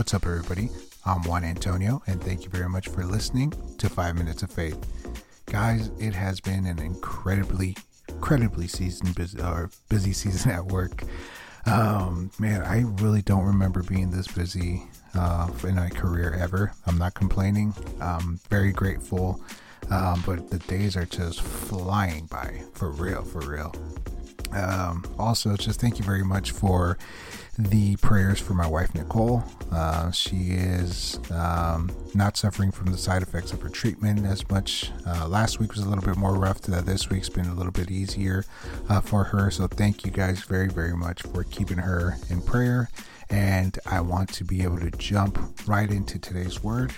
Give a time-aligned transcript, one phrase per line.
[0.00, 0.70] What's up, everybody?
[1.04, 4.78] I'm Juan Antonio, and thank you very much for listening to Five Minutes of Faith.
[5.44, 7.76] Guys, it has been an incredibly,
[8.08, 11.02] incredibly season busy, or busy season at work.
[11.66, 14.84] Um, man, I really don't remember being this busy
[15.14, 16.72] uh, in my career ever.
[16.86, 17.74] I'm not complaining.
[18.00, 19.44] I'm very grateful,
[19.90, 23.74] um, but the days are just flying by for real, for real.
[24.52, 26.96] Um, also, just thank you very much for
[27.58, 29.44] the prayers for my wife Nicole.
[29.70, 34.90] Uh, she is um, not suffering from the side effects of her treatment as much.
[35.06, 36.68] Uh, last week was a little bit more rough.
[36.68, 38.44] Uh, this week's been a little bit easier
[38.88, 39.50] uh, for her.
[39.50, 42.88] So thank you guys very very much for keeping her in prayer.
[43.28, 46.92] And I want to be able to jump right into today's word.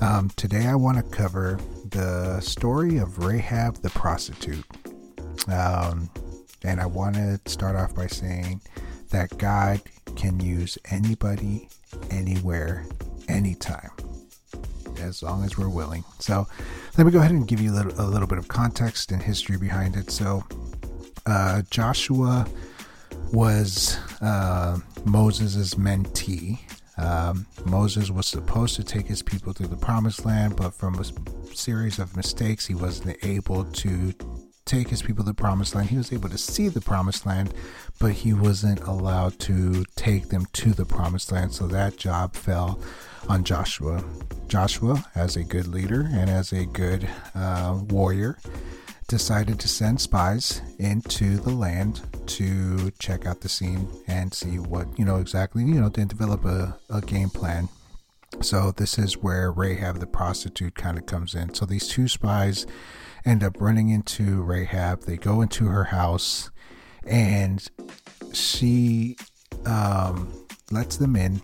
[0.00, 1.58] Um, today I want to cover
[1.90, 4.64] the story of Rahab the prostitute.
[5.48, 6.10] Um,
[6.64, 8.60] and I want to start off by saying
[9.12, 9.80] that God
[10.16, 11.68] can use anybody,
[12.10, 12.84] anywhere,
[13.28, 13.90] anytime,
[15.00, 16.04] as long as we're willing.
[16.18, 16.46] So
[16.98, 19.22] let me go ahead and give you a little, a little bit of context and
[19.22, 20.10] history behind it.
[20.10, 20.44] So
[21.26, 22.46] uh, Joshua
[23.32, 26.58] was uh, Moses' mentee.
[26.98, 31.04] Um, Moses was supposed to take his people through the promised land, but from a
[31.54, 34.12] series of mistakes, he wasn't able to
[34.64, 35.90] take his people to the promised land.
[35.90, 37.52] He was able to see the promised land,
[37.98, 41.52] but he wasn't allowed to take them to the promised land.
[41.52, 42.80] So that job fell
[43.28, 44.04] on Joshua.
[44.48, 48.38] Joshua, as a good leader and as a good uh, warrior,
[49.08, 54.86] decided to send spies into the land to check out the scene and see what,
[54.98, 57.68] you know, exactly, you know, to develop a, a game plan.
[58.40, 61.52] So this is where Rahab the prostitute kind of comes in.
[61.54, 62.66] So these two spies
[63.24, 65.02] end up running into Rahab.
[65.02, 66.50] They go into her house
[67.06, 67.66] and
[68.32, 69.16] she
[69.66, 70.32] um,
[70.70, 71.42] lets them in,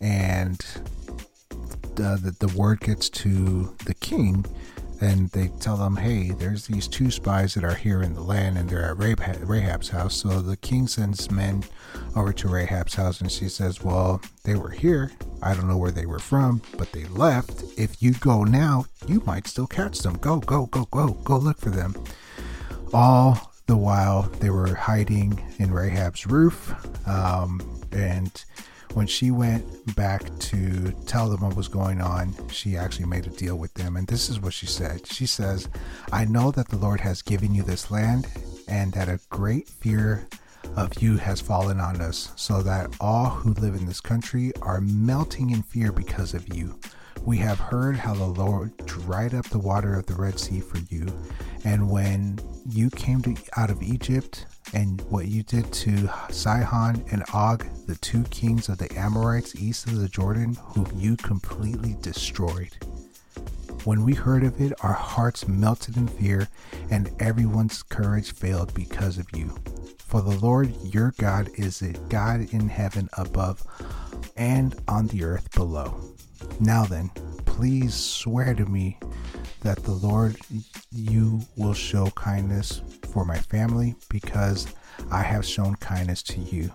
[0.00, 0.58] and
[1.94, 4.44] the, the, the word gets to the king
[5.00, 8.58] and they tell them, hey, there's these two spies that are here in the land
[8.58, 10.14] and they're at Rahab's house.
[10.14, 11.64] So the king sends men
[12.14, 15.10] over to Rahab's house and she says, well, they were here.
[15.42, 17.64] I don't know where they were from, but they left.
[17.78, 20.14] If you go now, you might still catch them.
[20.18, 21.94] Go, go, go, go, go look for them.
[22.92, 26.74] All the while they were hiding in Rahab's roof.
[27.06, 27.60] Um,
[27.92, 28.44] and
[28.94, 33.30] when she went back to tell them what was going on, she actually made a
[33.30, 33.96] deal with them.
[33.96, 35.68] And this is what she said She says,
[36.12, 38.26] I know that the Lord has given you this land,
[38.66, 40.26] and that a great fear
[40.76, 44.80] of you has fallen on us, so that all who live in this country are
[44.80, 46.78] melting in fear because of you.
[47.22, 50.78] We have heard how the Lord dried up the water of the Red Sea for
[50.88, 51.06] you,
[51.64, 52.38] and when
[52.68, 57.96] you came to, out of Egypt, and what you did to Sihon and Og, the
[57.96, 62.76] two kings of the Amorites east of the Jordan, whom you completely destroyed.
[63.84, 66.48] When we heard of it, our hearts melted in fear,
[66.90, 69.54] and everyone's courage failed because of you.
[70.10, 73.62] For the Lord your God is a God in heaven above
[74.36, 76.00] and on the earth below.
[76.58, 77.10] Now then,
[77.46, 78.98] please swear to me
[79.60, 80.36] that the Lord
[80.90, 82.82] you will show kindness
[83.12, 84.66] for my family because
[85.12, 86.72] I have shown kindness to you.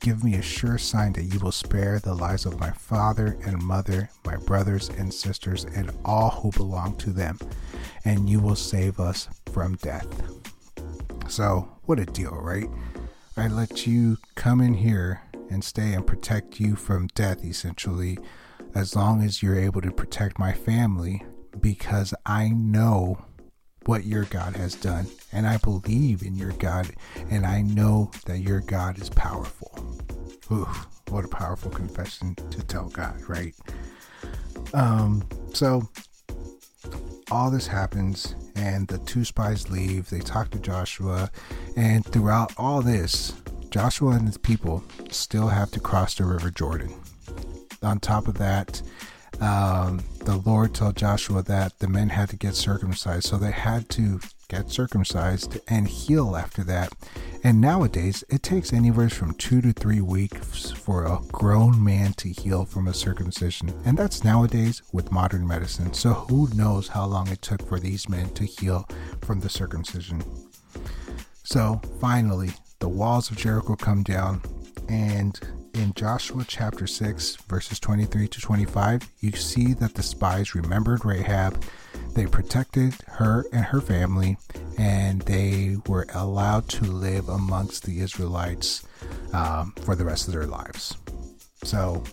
[0.00, 3.62] Give me a sure sign that you will spare the lives of my father and
[3.62, 7.38] mother, my brothers and sisters, and all who belong to them,
[8.04, 10.33] and you will save us from death.
[11.28, 12.68] So, what a deal, right?
[13.36, 18.18] I let you come in here and stay and protect you from death, essentially,
[18.74, 21.24] as long as you're able to protect my family,
[21.60, 23.24] because I know
[23.86, 25.06] what your God has done.
[25.32, 26.90] And I believe in your God,
[27.30, 29.98] and I know that your God is powerful.
[30.52, 33.54] Oof, what a powerful confession to tell God, right?
[34.72, 35.88] Um, so
[37.30, 40.10] all this happens, and the two spies leave.
[40.10, 41.30] They talk to Joshua,
[41.76, 43.32] and throughout all this,
[43.70, 46.94] Joshua and his people still have to cross the River Jordan.
[47.82, 48.80] On top of that,
[49.40, 53.88] um, the Lord told Joshua that the men had to get circumcised, so they had
[53.90, 56.92] to get circumcised and heal after that.
[57.42, 62.30] And nowadays, it takes anywhere from two to three weeks for a grown man to
[62.30, 65.92] heal from a circumcision, and that's nowadays with modern medicine.
[65.92, 68.88] So, who knows how long it took for these men to heal
[69.22, 70.22] from the circumcision?
[71.42, 74.42] So, finally, the walls of Jericho come down,
[74.88, 75.38] and
[75.74, 81.62] in Joshua chapter 6, verses 23 to 25, you see that the spies remembered Rahab,
[82.14, 84.36] they protected her and her family,
[84.78, 88.86] and they were allowed to live amongst the Israelites
[89.32, 90.96] um, for the rest of their lives.
[91.64, 92.04] So,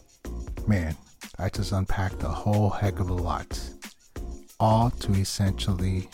[0.67, 0.95] man,
[1.37, 3.59] I just unpacked a whole heck of a lot.
[4.59, 6.09] All to essentially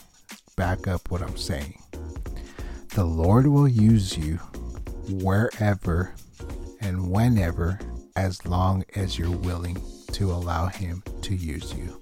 [0.55, 1.81] back up what I'm saying.
[2.94, 4.35] The Lord will use you
[5.09, 6.13] wherever
[6.88, 7.78] and whenever
[8.16, 9.78] as long as you're willing
[10.13, 12.01] to allow Him to use you.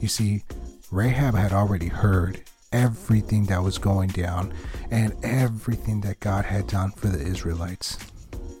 [0.00, 0.42] You see,
[0.90, 4.52] Rahab had already heard everything that was going down
[4.90, 7.96] and everything that God had done for the Israelites.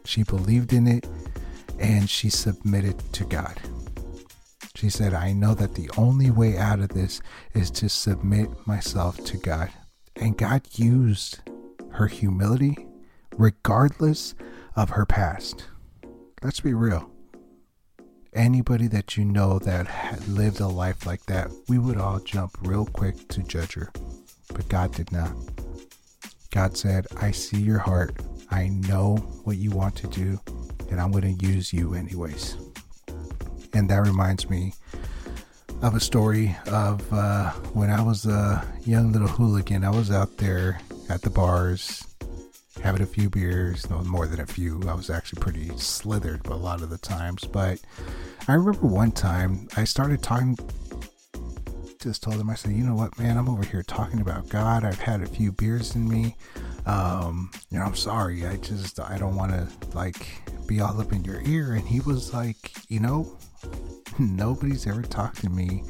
[0.04, 1.08] She believed in it
[1.80, 3.60] and she submitted to God.
[4.76, 7.20] She said, I know that the only way out of this
[7.52, 9.70] is to submit myself to God.
[10.14, 11.40] And God used
[11.90, 12.86] her humility
[13.36, 14.34] regardless
[14.80, 15.66] of her past.
[16.42, 17.10] Let's be real.
[18.32, 22.56] Anybody that you know that had lived a life like that, we would all jump
[22.62, 23.92] real quick to judge her.
[24.54, 25.32] But God did not.
[26.50, 28.14] God said, I see your heart.
[28.50, 30.40] I know what you want to do,
[30.90, 32.56] and I'm going to use you anyways.
[33.74, 34.72] And that reminds me
[35.82, 39.84] of a story of uh, when I was a young little hooligan.
[39.84, 40.80] I was out there
[41.10, 42.09] at the bars
[42.82, 44.82] having a few beers, no more than a few.
[44.88, 47.44] I was actually pretty slithered a lot of the times.
[47.44, 47.80] But
[48.48, 50.56] I remember one time I started talking
[52.00, 54.84] just told him, I said, you know what, man, I'm over here talking about God.
[54.84, 56.34] I've had a few beers in me.
[56.86, 58.46] Um, you know, I'm sorry.
[58.46, 60.26] I just, I don't want to like
[60.66, 61.74] be all up in your ear.
[61.74, 63.36] And he was like, you know,
[64.18, 65.84] nobody's ever talked to me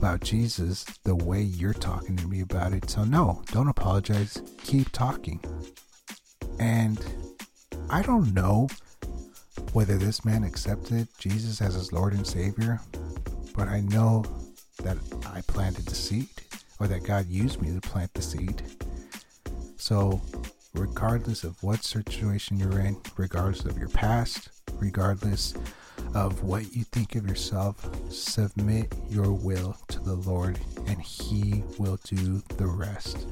[0.00, 2.88] about Jesus the way you're talking to me about it.
[2.88, 4.42] So, no, don't apologize.
[4.64, 5.38] Keep talking.
[6.58, 6.98] And
[7.90, 8.68] I don't know
[9.74, 12.80] whether this man accepted Jesus as his Lord and Savior,
[13.54, 14.24] but I know
[14.82, 16.30] that I planted the seed
[16.78, 18.62] or that God used me to plant the seed.
[19.76, 20.22] So,
[20.72, 25.52] regardless of what situation you're in, regardless of your past, regardless
[26.14, 32.42] of what you think of yourself, submit your will the Lord and He will do
[32.56, 33.26] the rest.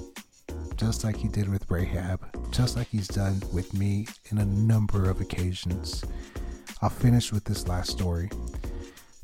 [0.76, 2.20] Just like He did with Rahab,
[2.50, 6.04] just like He's done with me in a number of occasions.
[6.80, 8.30] I'll finish with this last story.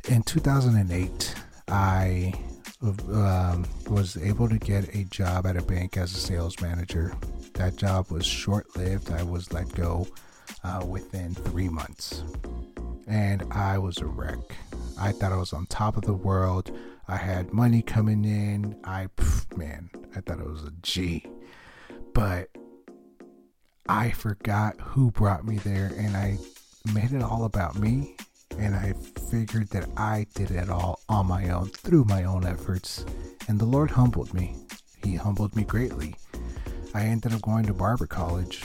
[0.08, 1.34] In 2008,
[1.68, 2.34] I
[2.82, 7.14] um, was able to get a job at a bank as a sales manager.
[7.54, 9.10] That job was short lived.
[9.10, 10.06] I was let go
[10.62, 12.22] uh, within three months.
[13.06, 14.38] And I was a wreck.
[14.98, 16.70] I thought I was on top of the world.
[17.06, 18.76] I had money coming in.
[18.84, 19.08] I,
[19.56, 21.26] man, I thought it was a G.
[22.12, 22.48] But
[23.88, 26.38] I forgot who brought me there and I
[26.92, 28.16] made it all about me
[28.58, 28.94] and I
[29.30, 33.04] figured that I did it all on my own through my own efforts.
[33.48, 34.56] And the Lord humbled me.
[35.02, 36.14] He humbled me greatly.
[36.94, 38.62] I ended up going to barber college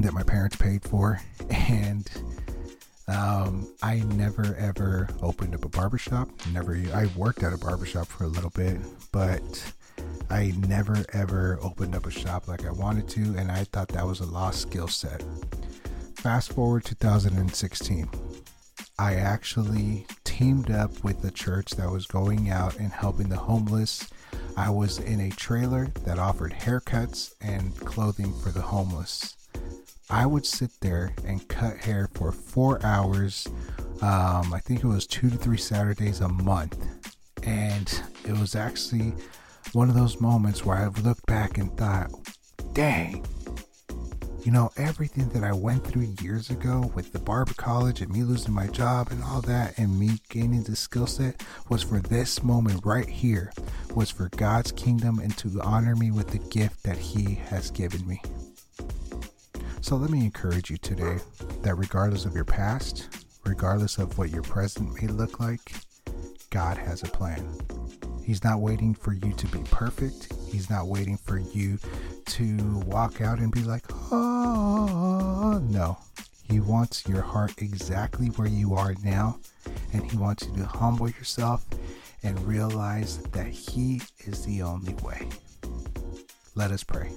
[0.00, 1.20] that my parents paid for,
[1.50, 2.10] and
[3.08, 6.28] um, I never ever opened up a barbershop.
[6.52, 8.78] Never, I worked at a barbershop for a little bit,
[9.12, 9.72] but
[10.30, 14.06] I never ever opened up a shop like I wanted to, and I thought that
[14.06, 15.22] was a lost skill set.
[16.16, 18.08] Fast forward 2016.
[18.98, 24.08] I actually teamed up with a church that was going out and helping the homeless.
[24.56, 29.36] I was in a trailer that offered haircuts and clothing for the homeless.
[30.10, 33.46] I would sit there and cut hair for four hours.
[34.02, 36.76] Um, I think it was two to three Saturdays a month.
[37.42, 39.14] And it was actually
[39.72, 42.10] one of those moments where I've looked back and thought,
[42.74, 43.24] dang,
[44.44, 48.22] you know, everything that I went through years ago with the barber college and me
[48.22, 52.42] losing my job and all that and me gaining the skill set was for this
[52.42, 53.52] moment right here,
[53.94, 58.06] was for God's kingdom and to honor me with the gift that He has given
[58.06, 58.20] me.
[59.84, 61.18] So let me encourage you today
[61.60, 63.06] that regardless of your past,
[63.44, 65.74] regardless of what your present may look like,
[66.48, 67.46] God has a plan.
[68.24, 70.32] He's not waiting for you to be perfect.
[70.50, 71.78] He's not waiting for you
[72.24, 75.98] to walk out and be like, oh, no.
[76.44, 79.38] He wants your heart exactly where you are now.
[79.92, 81.62] And He wants you to humble yourself
[82.22, 85.28] and realize that He is the only way.
[86.54, 87.10] Let us pray.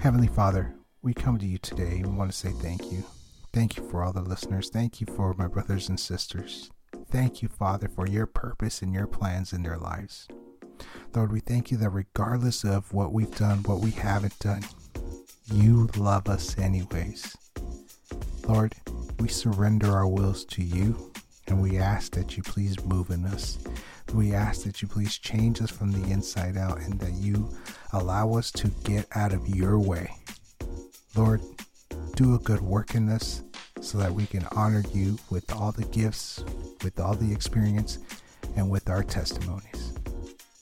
[0.00, 0.74] Heavenly Father,
[1.06, 3.04] we come to you today and want to say thank you.
[3.52, 4.70] Thank you for all the listeners.
[4.70, 6.68] Thank you for my brothers and sisters.
[7.12, 10.26] Thank you, Father, for your purpose and your plans in their lives.
[11.14, 14.64] Lord, we thank you that regardless of what we've done, what we haven't done,
[15.44, 17.36] you love us anyways.
[18.48, 18.74] Lord,
[19.20, 21.12] we surrender our wills to you
[21.46, 23.60] and we ask that you please move in us.
[24.12, 27.48] We ask that you please change us from the inside out and that you
[27.92, 30.10] allow us to get out of your way.
[31.16, 31.40] Lord,
[32.14, 33.42] do a good work in us
[33.80, 36.44] so that we can honor you with all the gifts,
[36.84, 37.98] with all the experience,
[38.54, 39.94] and with our testimonies.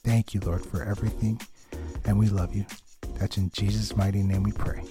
[0.05, 1.41] Thank you, Lord, for everything,
[2.05, 2.67] and we love you.
[3.19, 4.85] That's in Jesus' mighty name we pray.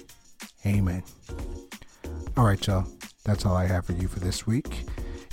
[0.66, 1.02] Amen.
[2.36, 2.86] All right, y'all.
[3.24, 4.84] That's all I have for you for this week.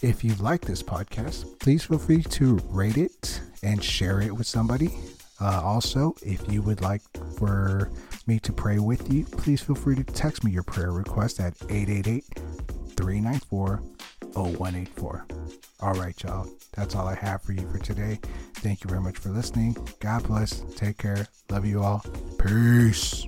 [0.01, 4.47] If you like this podcast, please feel free to rate it and share it with
[4.47, 4.91] somebody.
[5.41, 7.01] Uh, also, if you would like
[7.37, 7.89] for
[8.27, 11.53] me to pray with you, please feel free to text me your prayer request at
[11.69, 12.23] 888
[12.95, 13.83] 394
[14.33, 15.25] 0184.
[15.81, 16.47] All right, y'all.
[16.73, 18.19] That's all I have for you for today.
[18.55, 19.75] Thank you very much for listening.
[19.99, 20.61] God bless.
[20.75, 21.27] Take care.
[21.49, 22.03] Love you all.
[22.37, 23.25] Peace.